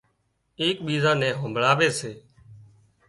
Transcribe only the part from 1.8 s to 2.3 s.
سي